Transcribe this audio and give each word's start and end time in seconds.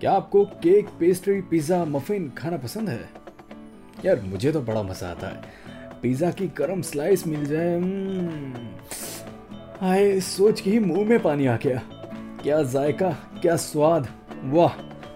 क्या 0.00 0.12
आपको 0.12 0.44
cake 0.62 0.88
pastry 1.00 1.40
pizza 1.40 1.84
muffin 1.84 2.28
खाना 2.38 2.56
पसंद 2.56 2.88
है? 2.88 3.08
यार 4.04 4.20
मुझे 4.22 4.50
तो 4.52 4.60
बड़ा 4.62 4.82
मज़ा 4.82 5.08
आता 5.08 5.28
है। 5.28 6.00
पिज़्ज़ा 6.02 6.30
की 6.30 6.46
गर्म 6.58 6.82
स्लाइस 6.82 7.26
मिल 7.26 7.44
जाए 7.44 7.76
हम्म, 7.76 8.52
हाय 9.80 10.20
सोच 10.20 10.60
के 10.60 10.70
ही 10.70 10.78
मुँह 10.78 11.08
में 11.08 11.18
पानी 11.22 11.46
आ 11.46 11.56
गया। 11.56 11.80
क्या 12.42 12.62
जायका 12.64 13.10
क्या 13.42 13.56
स्वाद। 13.56 14.08
वाह 14.44 14.72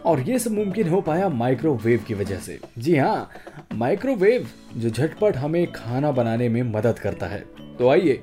और 0.09 0.21
ये 0.21 0.39
सब 0.39 0.51
मुमकिन 0.51 0.89
हो 0.89 1.01
पाया 1.01 1.29
माइक्रोवेव 1.29 2.05
की 2.09 2.15
वजह 2.15 2.39
से। 2.39 2.59
जी 2.79 2.97
हाँ 2.97 3.31
माइक्रोवेव 3.75 4.47
जो 4.77 4.91
झटपट 4.91 5.37
हमें 5.37 5.67
खाना 5.73 6.13
बनाने 6.13 6.49
में 6.49 6.63
मदद 6.63 6.99
करता 6.99 7.27
है। 7.27 7.45
तो 7.79 7.89
आइए 7.89 8.23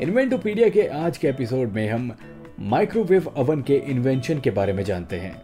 इन्वेंटोपीडिया 0.00 0.68
के 0.68 0.86
आज 0.96 1.18
के 1.18 1.28
एपिसोड 1.28 1.72
में 1.72 1.88
हम 1.90 2.12
माइक्रोवेव 2.60 3.26
अवन 3.36 3.62
के 3.62 3.76
इन्वेंशन 3.86 4.40
के 4.40 4.50
बारे 4.50 4.72
में 4.72 4.82
जानते 4.84 5.16
हैं। 5.16 5.36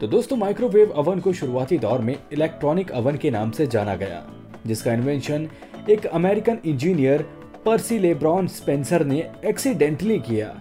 तो 0.00 0.06
दोस्तों 0.06 0.36
माइक्रोवेव 0.36 0.90
अवन 0.90 1.18
को 1.20 1.32
शुरुआती 1.32 1.78
दौर 1.78 2.00
में 2.00 2.14
इलेक्ट्रॉनिक 2.32 2.90
अवन 2.90 3.16
के 3.16 3.30
नाम 3.30 3.50
से 3.50 3.66
जाना 3.66 3.94
गया, 3.94 4.22
जिसका 4.66 4.92
इन्वेंशन 4.92 5.48
एक 5.90 6.06
American 6.06 6.58
engineer 6.66 7.22
Percy 7.64 7.98
LeBron 7.98 8.46
Spencer 8.46 9.04
ने 9.04 9.18
एक्सीडेंटली 9.44 10.18
किया। 10.18 10.54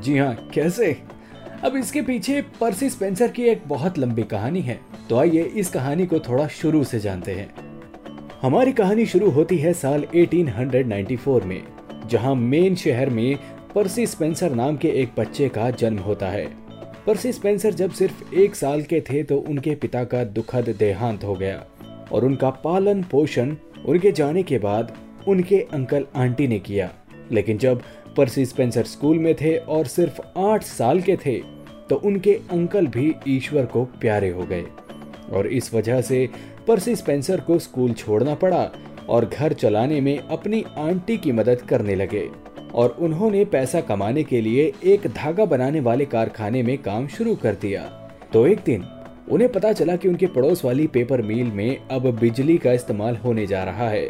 जी 0.00 0.16
हाँ 0.18 0.34
कैसे? 0.54 0.96
अब 1.64 1.76
इसके 1.76 2.02
पीछे 2.02 2.40
पर्सी 2.60 2.88
स्पेंसर 2.90 3.28
की 3.28 3.42
एक 3.42 3.62
बहुत 3.66 3.98
लंबी 3.98 4.22
कहानी 4.22 4.60
है। 4.60 4.78
तो 5.08 5.16
आइए 5.16 5.42
इस 5.42 5.70
कहानी 5.70 6.06
को 6.06 6.18
थोड़ा 6.18 6.46
शुरू 6.46 6.82
से 6.84 7.00
जानते 7.00 7.32
हैं। 7.32 7.48
हमारी 8.42 8.72
कहानी 8.72 9.06
शुरू 9.06 9.30
होती 9.30 9.58
है 9.58 9.72
साल 9.72 10.06
1894 10.14 11.42
में, 11.44 11.62
जहाँ 12.06 12.34
मेन 12.34 12.76
शहर 12.76 13.10
में 13.10 13.38
पर्सी 13.74 14.06
स्पेंसर 14.06 14.54
नाम 14.54 14.76
के 14.76 14.88
एक 14.88 15.12
बच्चे 15.18 15.48
का 15.48 15.70
जन्म 15.70 15.98
होता 15.98 16.28
है। 16.28 16.67
पर्सी 17.08 17.30
स्पेंसर 17.32 17.74
जब 17.74 17.90
सिर्फ़ 17.90 18.34
एक 18.34 18.54
साल 18.54 18.82
के 18.82 19.00
थे 19.00 19.22
तो 19.22 19.36
उनके 19.38 19.74
पिता 19.74 20.02
का 20.04 20.22
दुखद 20.24 20.68
देहांत 20.78 21.22
हो 21.24 21.34
गया 21.34 21.64
और 22.12 22.24
उनका 22.24 22.50
पालन 22.64 23.02
पोषण 23.02 23.54
उनके 23.86 24.10
जाने 24.12 24.42
के 24.42 24.58
बाद 24.58 24.92
उनके 25.28 25.60
अंकल 25.72 26.06
आंटी 26.16 26.48
ने 26.48 26.58
किया। 26.58 26.90
लेकिन 27.32 27.58
जब 27.58 27.82
पर्सी 28.16 28.44
स्पेंसर 28.46 28.84
स्कूल 28.84 29.18
में 29.18 29.34
थे 29.34 29.56
और 29.56 29.86
सिर्फ़ 29.86 30.20
आठ 30.38 30.62
साल 30.62 31.00
के 31.00 31.16
थे 31.16 31.38
तो 31.90 31.96
उनके 31.96 32.34
अंकल 32.50 32.86
भी 32.86 33.14
ईश्वर 33.28 33.66
को 33.66 33.84
प्यारे 33.84 34.30
हो 34.30 34.42
गए। 34.42 34.64
और 35.32 35.46
इस 35.46 35.74
वजह 35.74 36.00
से 36.00 36.28
पर्सी 36.66 36.96
स्पेंसर 36.96 37.40
को 37.40 37.58
स्कूल 37.58 37.92
छोड़ना 37.92 38.34
पड़ा 38.34 38.70
और 39.08 39.24
घर 39.24 39.52
चलाने 39.52 40.00
में 40.00 40.18
अपनी 40.18 40.64
आंटी 40.78 41.16
की 41.16 41.32
मदद 41.32 41.62
करने 41.62 41.94
लगे। 41.94 42.28
और 42.74 42.96
उन्होंने 43.00 43.44
पैसा 43.44 43.80
कमाने 43.80 44.22
के 44.22 44.40
लिए 44.40 44.72
एक 44.84 45.06
धागा 45.06 45.44
बनाने 45.44 45.80
वाले 45.80 46.04
कारखाने 46.04 46.62
में 46.62 46.76
काम 46.78 47.06
शुरू 47.06 47.34
कर 47.34 47.54
दिया। 47.54 47.82
तो 48.32 48.46
एक 48.46 48.58
दिन, 48.66 48.84
उन्हें 49.30 49.52
पता 49.52 49.72
चला 49.72 49.96
कि 49.96 50.08
उनके 50.08 50.26
पड़ोस 50.26 50.64
वाली 50.64 50.86
पेपर 50.86 51.22
मिल 51.22 51.46
में 51.46 51.88
अब 51.90 52.10
बिजली 52.20 52.58
का 52.58 52.72
इस्तेमाल 52.72 53.16
होने 53.16 53.46
जा 53.46 53.62
रहा 53.64 53.88
है। 53.88 54.06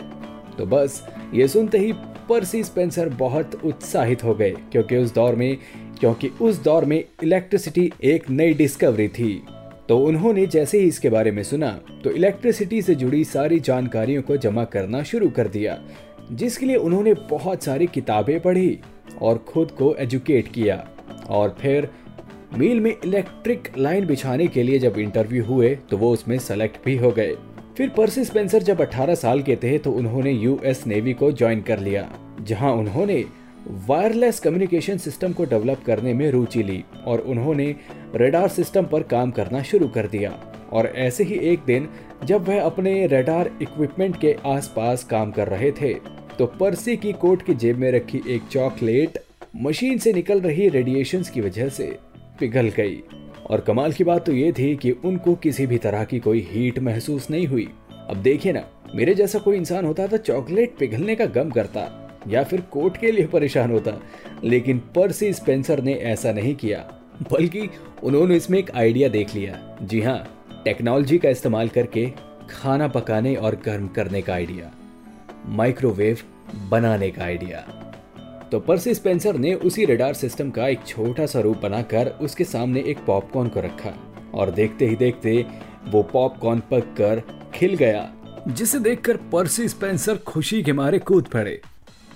तो 0.58 0.66
बस, 0.66 1.02
ये 1.34 1.48
सुनते 1.48 1.78
ही 1.78 1.92
पर्सी 2.28 2.62
स्पेंसर 2.64 3.08
बहुत 3.08 3.60
उत्साहित 3.64 4.24
हो 4.24 4.34
गए, 4.34 4.50
क्योंकि 4.72 4.96
उस 4.96 5.14
दौर 5.14 5.34
में, 5.34 5.56
क्योंकि 6.00 6.28
उस 6.40 6.62
दौर 6.62 6.84
में 6.84 7.04
इलेक्ट्रिसिटी 7.22 7.92
एक 8.04 8.28
नई 8.30 8.54
डिस्कवरी 8.54 9.08
थी। 9.08 9.42
तो 9.88 9.98
उन्होंने 9.98 10.46
जैसे 10.46 10.78
ही 10.78 10.88
इसके 10.88 11.10
बारे 11.10 11.30
में 11.30 11.42
सुना 11.42 11.68
तो 12.04 12.10
इलेक्ट्रिसिटी 12.10 12.80
से 12.82 12.94
जुड़ी 12.94 13.24
सारी 13.24 13.58
जानकारियों 13.60 14.22
को 14.22 14.36
जमा 14.36 14.64
करना 14.64 15.02
शुरू 15.02 15.28
कर 15.28 15.48
दिया। 15.48 15.78
जिसके 16.32 16.66
लिए 16.66 16.76
उन्होंने 16.76 17.14
बहुत 17.30 17.64
सारी 17.64 17.86
किताबें 17.86 18.38
पढ़ी 18.40 18.78
और 19.22 19.38
खुद 19.48 19.70
को 19.70 19.94
एजुकेट 19.94 20.48
किया। 20.48 20.84
और 21.28 21.56
फिर 21.60 21.88
मिल 22.58 22.80
में 22.80 22.90
इलेक्ट्रिक 22.94 23.68
लाइन 23.78 24.06
बिछाने 24.06 24.46
के 24.46 24.62
लिए 24.62 24.78
जब 24.78 24.98
इंटरव्यू 24.98 25.44
हुए 25.44 25.74
तो 25.90 25.96
वो 25.96 26.12
उसमें 26.12 26.38
सेलेक्ट 26.38 26.84
भी 26.84 26.96
हो 26.96 27.10
गए। 27.10 27.34
फिर 27.76 27.88
पर्सी 27.88 28.24
स्पेंसर 28.24 28.62
जब 28.62 28.80
18 28.80 29.14
साल 29.14 29.42
के 29.42 29.56
थे 29.56 29.76
तो 29.78 29.92
उन्होंने 29.92 30.30
यूएस 30.30 30.86
नेवी 30.86 31.12
को 31.12 31.30
ज्वाइन 31.32 31.60
कर 31.62 31.78
लिया, 31.78 32.08
जहाँ 32.40 32.72
उन्होंने 32.72 33.24
वायरलेस 33.88 34.40
कम्युनिकेशन 34.40 34.98
सिस्टम 34.98 35.32
को 35.32 35.44
डेवलप 35.44 35.82
करने 35.86 36.14
में 36.14 36.30
रुचि 36.30 36.62
ली 36.62 36.82
और 37.06 37.20
उन्होंने 37.20 37.74
रेडार 38.14 38.48
सिस्टम 38.48 38.84
पर 38.84 39.02
काम 39.02 39.30
करना 39.30 39.62
शुरू 39.62 39.88
कर 39.88 40.06
दिया। 40.06 40.30
और 40.72 40.86
ऐसे 40.96 41.24
ही 41.24 41.38
एक 41.50 41.60
दिन, 41.66 41.88
जब 42.24 42.48
वह 42.48 42.62
अपने 42.62 43.06
रेडार 43.06 43.50
इक्विपमेंट 43.62 44.20
के 44.20 44.36
आसपास 44.46 45.04
काम 45.04 45.30
कर 45.30 45.48
रहे 45.48 45.70
थे 45.72 45.94
तो 46.38 46.46
पर्सी 46.58 46.96
की 46.96 47.12
कोट 47.12 47.42
की 47.42 47.54
जेब 47.54 47.76
में 47.76 47.90
रखी 47.92 48.22
एक 48.28 48.42
चॉकलेट 48.50 49.18
मशीन 49.56 49.98
से 49.98 50.12
निकल 50.12 50.40
रही 50.40 50.68
रेडिएशन 50.68 51.22
की 51.34 51.40
वजह 51.40 51.68
से 51.68 51.96
पिघल 52.40 52.68
गई। 52.68 53.02
और 53.50 53.60
कमाल 53.60 53.92
की 53.92 54.04
बात 54.04 54.24
तो 54.26 54.32
ये 54.32 54.52
थी 54.52 54.74
कि 54.76 54.90
उनको 54.90 55.34
किसी 55.34 55.66
भी 55.66 55.78
तरह 55.78 56.04
की 56.04 56.18
कोई 56.18 56.46
हीट 56.50 56.78
महसूस 56.78 57.30
नहीं 57.30 57.46
हुई। 57.46 57.68
अब 58.08 58.16
देखिए 58.16 58.52
ना, 58.52 58.64
मेरे 58.94 59.14
जैसा 59.14 59.38
कोई 59.38 59.56
इंसान 59.56 59.84
होता 59.84 60.06
तो 60.06 60.16
चॉकलेट 60.18 60.76
पिघलने 60.78 61.16
का 61.16 61.26
गम 61.26 61.50
करता, 61.50 61.82
या 62.28 62.42
फिर 62.42 62.60
कोट 62.72 62.96
के 62.96 63.12
लिए 63.12 63.26
परेशान 63.26 63.70
होता। 63.70 63.98
लेकिन 64.44 64.78
पर्सी 64.94 65.32
स्पेंसर 65.32 65.82
ने 65.82 65.94
ऐसा 66.04 66.32
नहीं 66.32 66.54
किया, 66.54 66.78
बल्कि 67.32 67.68
उन्होंने 68.02 68.36
इसमें 68.36 68.58
एक 68.58 68.70
आइडिया 68.70 69.08
देख 69.08 69.34
लिया। 69.34 69.78
जी 69.82 70.00
हाँ 70.00 70.37
टेक्नोलॉजी 70.64 71.18
का 71.18 71.28
इस्तेमाल 71.28 71.68
करके 71.68 72.06
खाना 72.50 72.88
पकाने 72.88 73.34
और 73.34 73.54
गर्म 73.64 73.86
करने 73.88 74.22
का 74.22 74.32
आइडिया, 74.34 74.70
माइक्रोवेव 75.46 76.18
बनाने 76.70 77.10
का 77.10 77.24
आइडिया। 77.24 77.58
तो 78.52 78.60
पर्सी 78.60 78.94
स्पेंसर 78.94 79.36
ने 79.36 79.54
उसी 79.54 79.84
रेडार 79.84 80.14
सिस्टम 80.14 80.50
का 80.50 80.66
एक 80.68 80.86
छोटा 80.86 81.26
सा 81.26 81.40
रूप 81.40 81.62
बनाकर 81.62 82.08
उसके 82.20 82.44
सामने 82.44 82.80
एक 82.80 83.04
पॉपकॉर्न 83.06 83.48
को 83.48 83.60
रखा 83.60 83.92
और 84.34 84.50
देखते 84.50 84.86
ही 84.86 84.96
देखते 84.96 85.44
वो 85.88 86.02
पॉपकॉर्न 86.02 86.60
पक 86.70 86.94
कर 86.98 87.22
खिल 87.54 87.74
गया, 87.74 88.08
जिसे 88.48 88.78
देखकर 88.78 89.16
पर्सी 89.32 89.68
स्पेंसर 89.68 90.16
खुशी 90.18 90.62
के 90.62 90.72
मारे 90.72 90.98
कूद 90.98 91.26
पड़े, 91.26 91.60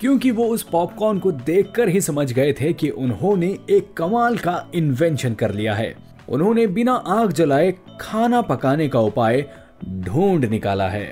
क्योंकि 0.01 0.31
वो 0.31 0.45
उस 0.45 0.63
पॉपकॉर्न 0.63 1.19
को 1.19 1.33
देखकर 1.33 1.89
ही 1.89 2.01
समझ 2.01 2.33
गए 2.33 2.53
थे 2.53 2.73
कि 2.73 2.89
उन्होंने 2.91 3.57
एक 3.71 3.93
कमाल 3.97 4.39
का 4.39 4.65
इन्वेंशन 4.75 5.35
कर 5.35 5.53
लिया 5.53 5.75
है। 5.75 5.95
उन्होंने 6.29 6.67
बिना 6.69 6.93
आग 6.93 7.33
जलाए 7.33 7.71
खाना 8.01 8.41
पकाने 8.43 8.89
का 8.89 9.01
उपाय 9.01 9.45
ढूंढ 9.87 10.45
निकाला 10.45 10.89
है। 10.89 11.07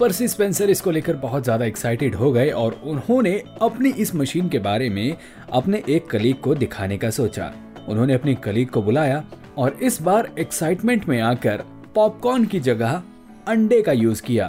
पर्सी 0.00 0.28
स्पेंसर 0.28 0.70
इसको 0.70 0.90
लेकर 0.90 1.16
बहुत 1.16 1.44
ज़्यादा 1.44 1.64
एक्साइटेड 1.64 2.14
हो 2.14 2.30
गए 2.32 2.50
और 2.50 2.80
उन्होंने 2.84 3.32
अपनी 3.62 3.90
इस 3.90 4.14
मशीन 4.14 4.48
के 4.48 4.58
बारे 4.58 4.88
में 4.90 5.16
अपने 5.52 5.82
एक 5.88 6.06
कलीग 6.10 6.36
को 6.36 6.54
दिखाने 6.54 6.98
का 6.98 7.10
सोचा। 7.10 7.52
उन्होंने 7.88 8.14
अपनी 8.14 8.34
कलीग 8.34 8.68
को 8.68 8.82
बुलाया 8.82 9.24
और 9.58 9.78
इस 9.82 10.00
बार 10.02 10.30
एक्साइटमेंट 10.38 11.08
में 11.08 11.20
आकर 11.20 11.64
पॉपकॉर्न 11.94 12.44
की 12.44 12.60
जगह 12.60 13.02
अंडे 13.48 13.80
का 13.82 13.92
यूज़ 13.92 14.22
किया। 14.22 14.46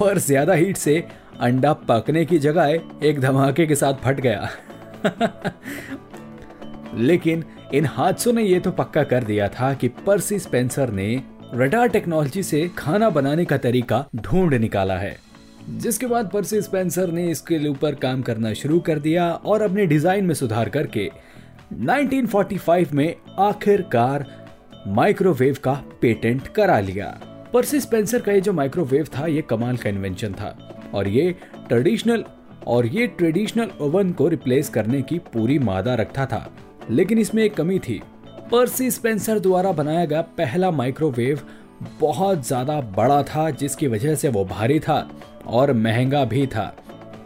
पर 0.00 0.18
ज़्यादा 0.18 0.52
हीट 0.52 0.76
से 0.76 0.98
अंडा 1.40 1.72
पकने 1.88 2.24
की 2.24 2.38
जगह 2.38 2.80
एक 3.02 3.20
धमाके 3.20 3.66
के 3.66 3.74
साथ 3.74 3.94
फट 3.94 4.20
गया। 4.20 4.48
लेकिन 6.94 7.44
इन 7.74 7.86
हादसों 7.86 8.32
ने 8.32 8.42
यह 8.42 8.60
तो 8.60 8.70
पक्का 8.70 9.02
कर 9.04 9.24
दिया 9.24 9.46
था 9.48 9.72
कि 9.74 9.88
पर्सी 10.06 10.38
स्पेंसर 10.38 10.90
ने 10.90 11.22
रडार 11.54 11.88
टेक्नोलॉजी 11.88 12.42
से 12.42 12.68
खाना 12.78 13.08
बनाने 13.10 13.44
का 13.44 13.56
तरीका 13.58 14.04
ढूंढ 14.16 14.54
निकाला 14.54 14.96
है, 14.96 15.16
जिसके 15.70 16.06
बाद 16.06 16.30
पर्सी 16.32 16.60
स्पेंसर 16.62 17.10
ने 17.10 17.26
इसके 17.30 17.68
ऊपर 17.68 17.94
काम 17.94 18.22
करना 18.22 18.52
शुरू 18.54 18.80
कर 18.80 18.98
दिया 18.98 19.30
और 19.30 19.62
अपने 19.62 19.86
डिज़ाइन 19.86 20.26
में 20.26 20.34
सुधार 20.34 20.68
करके 20.68 21.08
1945 21.74 22.92
में 22.92 23.14
आखिरकार 23.40 24.26
माइक्रोवेव 24.88 25.56
का 25.64 25.72
पेटेंट 26.02 26.48
करा 26.48 26.78
लिया। 26.80 27.06
पर्सी 27.52 27.80
स्पेंसर 27.80 28.20
का 28.20 28.32
ये 28.32 28.40
जो 28.40 28.52
माइक्रोवेव 28.52 29.08
था, 29.16 29.26
ये 29.26 29.42
कमाल 29.42 29.76
का 29.76 29.88
इन्वेंशन 29.88 30.32
था 30.32 30.56
और 30.94 31.08
ये 31.08 31.30
ट्रेडिशनल 31.68 32.24
और 32.66 32.86
ये 32.86 33.06
ट्रेडिशनल 33.08 33.70
ओवन 33.80 34.12
को 34.12 34.28
रिप्लेस 34.28 34.68
करने 34.68 35.02
की 35.02 35.18
पूरी 35.32 35.58
मादा 35.60 35.94
रखता 35.94 36.26
था। 36.26 36.48
लेकिन 36.90 37.18
इसमें 37.18 37.42
एक 37.44 37.54
कमी 37.54 37.78
थी। 37.78 38.00
पर्सी 38.50 38.90
स्पेंसर 38.90 39.38
द्वारा 39.38 39.72
बनाया 39.72 40.04
गया 40.04 40.20
पहला 40.38 40.70
माइक्रोवेव 40.70 41.40
बहुत 42.00 42.46
ज़्यादा 42.46 42.80
बड़ा 42.80 43.22
था, 43.22 43.50
जिसकी 43.50 43.86
वजह 43.86 44.14
से 44.14 44.28
वो 44.28 44.44
भारी 44.44 44.80
था 44.80 45.10
और 45.46 45.72
महँगा 45.72 46.24
भी 46.24 46.46
था, 46.46 46.74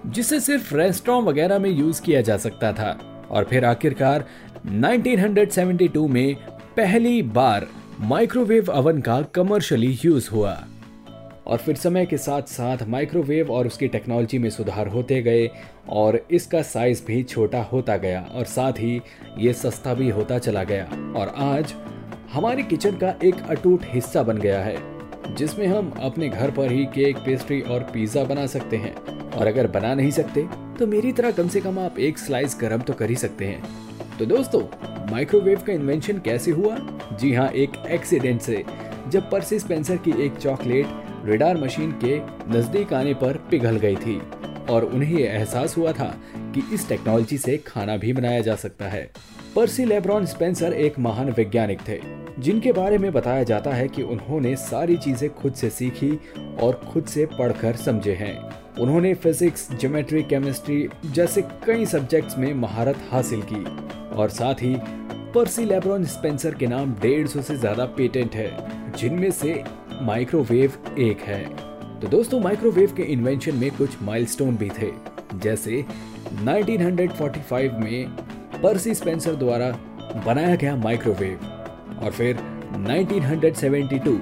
जिसे 0.07 0.41
सिर्फ़ 0.41 0.75
रेस्टोरेंट 0.75 1.29
वगैरह 1.29 1.59
में 1.59 1.71
यूज़ 1.71 2.03
किया 2.03 2.21
जा 2.21 2.37
सकता 2.37 2.73
था। 2.73 2.99
और 3.31 3.45
फिर 3.45 3.65
आखिरकार 3.65 4.25
1972 4.67 6.07
में 6.09 6.35
पहली 6.77 7.23
बार 7.23 7.67
माइक्रोवेव 8.01 8.67
अवन 8.67 9.01
का 9.01 9.21
कमर्शियली 9.35 9.99
यूज़ 10.05 10.31
हुआ। 10.31 10.57
और 11.47 11.59
फिर 11.59 11.77
समय 11.77 12.07
के 12.07 12.17
साथ 12.19 12.43
साथ 12.43 12.83
माइक्रोवेव 12.89 13.51
और 13.53 13.67
उसकी 13.67 13.89
टेक्नोलॉजी 13.89 14.39
में 14.39 14.49
सुधार 14.51 14.89
होते 14.89 15.21
गए 15.23 15.49
और 15.89 16.21
इसका 16.31 16.63
साइज़ 16.63 17.03
भी 17.07 17.23
छोटा 17.23 17.63
होता 17.63 17.97
गया 17.97 18.21
और 18.35 18.45
साथ 18.47 18.73
ही 18.73 19.01
ये 19.39 19.53
सस्ता 19.53 19.95
भी 19.95 20.09
होता 20.11 20.39
चला 20.39 20.65
गया। 20.65 20.85
और 21.17 21.33
आज 21.37 21.75
हमारे 22.33 22.63
किचन 22.63 22.97
का 22.97 23.15
एक 23.25 23.43
अटूट 23.51 23.85
हिस्सा 23.85 24.23
बन 24.23 24.39
गया 24.39 24.61
है, 24.61 24.77
जिसमें 25.37 25.67
हम 25.67 25.93
अपने 26.03 26.29
घर 26.29 26.51
पर 26.51 26.73
ही 26.73 26.85
केक 26.95 27.17
पेस्ट्री 27.17 27.61
और 27.61 27.83
पिज्जा 27.93 28.25
बना 28.25 28.47
सकते 28.47 28.77
हैं। 28.77 28.95
और 29.31 29.47
अगर 29.47 29.67
बना 29.69 29.95
नहीं 29.95 30.11
सकते 30.11 30.47
तो 30.79 30.87
मेरी 30.87 31.13
तरह 31.13 31.31
कम 31.31 31.49
से 31.49 31.61
कम 31.61 31.79
आप 31.79 31.99
एक 31.99 32.19
स्लाइस 32.19 32.57
गर्म 32.61 32.81
तो 32.81 32.93
कर 32.93 33.11
ही 33.11 33.17
सकते 33.17 33.45
हैं। 33.45 33.63
तो 34.19 34.27
दोस्तों 34.27 34.61
माइक्रोवेव 35.11 35.63
का 35.67 35.73
इन्वेंशन 35.73 36.19
कैसे 36.19 36.51
हुआ? 36.51 36.77
जी 37.13 37.33
हाँ 37.35 37.49
एक 37.49 37.73
एक्सीडेंट 37.89 38.41
से, 38.41 38.65
जब 39.09 39.31
पर्सी 39.31 39.59
स्पेंसर 39.59 39.97
की 39.99 40.13
एक 40.25 40.37
चॉकलेट 40.37 40.87
रेडार 41.27 41.57
मशीन 41.57 41.93
के 42.05 42.19
नज़दीक 42.51 42.93
आने 42.93 43.15
पर 43.15 43.37
पिघल 43.51 43.77
गई 43.77 43.97
थी 43.97 44.21
और 44.71 44.85
उन्हें 44.85 45.19
एहसास 45.19 45.77
हुआ 45.77 45.93
था 45.93 46.15
कि 46.55 46.63
इस 46.75 46.89
टेक्नोलॉजी 46.89 47.39
से 47.39 47.57
खाना 47.67 47.97
भी 47.97 48.13
बनाया 48.13 48.41
जा 48.41 48.55
सकता 48.57 48.89
है। 48.89 49.11
पर्सी 49.55 49.85
लेब्रॉन 49.85 50.27
स्पेंसर 50.27 50.73
एक 50.75 50.99
महान 50.99 51.31
वैज्ञानिक 51.31 51.81
थे, 51.89 51.99
जिनके 52.39 52.73
बारे 52.73 52.99
में 52.99 53.11
बताया 53.13 53.43
जाता 53.43 53.73
है 53.75 53.89
कि 53.89 54.03
उन्होंने 54.05 54.55
सारी 54.57 54.97
चीज़ें 54.97 55.29
खुद 55.35 55.55
से 55.55 55.71
सीखी 55.71 56.11
और 56.63 56.81
खुद 56.85 57.05
से 57.05 57.27
पढ़कर 57.29 57.77
समझे 57.77 58.15
हैं। 58.15 58.37
उन्होंने 58.81 59.15
फिजिक्स 59.15 59.69
ज्योमेट्री 59.73 60.23
केमिस्ट्री 60.25 60.89
जैसे 61.07 61.43
कई 61.67 61.87
सब्जेक्ट्स 61.87 62.39
में 62.39 62.53
महारत 62.55 62.99
हासिल 63.11 63.43
की 63.43 63.65
और 64.17 64.31
साथ 64.31 64.63
ही 64.63 64.75
पर्सी 65.35 65.65
लेब्रॉन 65.65 66.05
स्पेंसर 66.07 66.55
के 66.55 66.67
नाम 66.67 66.93
डेढ़ 67.01 67.27
से 67.29 67.57
ज़्यादा 67.57 67.85
पेटेंट 67.97 68.35
है, 68.35 68.51
जिनमें 68.99 69.31
से 69.31 69.63
माइक्रोवेव 70.03 70.73
एक 70.99 71.21
है। 71.21 71.45
तो 72.01 72.09
दोस्तों, 72.09 72.41
माइक्रोवेव 72.41 72.93
के 72.97 73.03
इन्वेंशन 73.03 73.55
में 73.55 73.71
कुछ 73.71 74.03
माइलस्टोन 74.03 74.57
भी 74.57 74.71
थे। 74.71 74.91
जैसे 75.35 75.85
1945 76.33 77.73
में 77.73 78.09
पर्सी 78.63 78.95
स्पेंसर 78.95 79.35
द्वारा 79.35 79.71
बनाया 80.27 80.57
गया 80.57 80.77
माइक्रोवेव 80.77 81.39
और 82.03 82.11
फिर 82.11 82.37
1972 82.77 84.19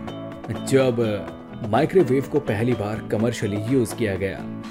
जब 0.69 1.27
माइक्रोवेव 1.69 2.25
को 2.33 2.41
पहली 2.41 2.73
बार 2.73 3.09
कमर्शियली 3.13 3.57
यूज़ 3.57 3.95
किया 3.95 4.15
गया। 4.15 4.64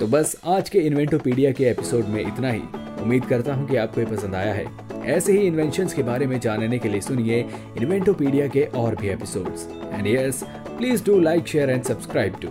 तो 0.00 0.06
बस 0.06 0.36
आज 0.46 0.68
के 0.68 0.78
इन्वेंटोपीडिया 0.78 1.52
के 1.52 1.64
एपिसोड 1.64 2.04
में 2.04 2.20
इतना 2.20 2.50
ही। 2.50 2.60
उम्मीद 3.02 3.24
करता 3.24 3.54
हूँ 3.54 3.68
कि 3.68 3.76
आपको 3.76 4.00
ये 4.00 4.06
पसंद 4.06 4.34
आया 4.34 4.54
है। 4.54 4.64
ऐसे 5.06 5.32
ही 5.32 5.38
इन्वेंशन 5.38 5.86
के 5.86 6.02
बारे 6.02 6.26
में 6.26 6.40
जानने 6.40 6.78
के 6.78 6.88
लिए 6.88 7.00
सुनिए 7.00 7.40
इन्वेंटोपीडिया 7.76 8.46
के 8.48 8.62
और 8.62 8.96
भी 8.96 9.08
episode 9.08 9.48
and 9.94 10.06
yes 10.06 10.42
please 10.46 11.04
do 11.04 11.20
like 11.20 11.46
share 11.46 11.70
and 11.70 11.82
subscribe 11.82 12.36
to 12.42 12.48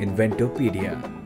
Inventopedia 0.00 1.21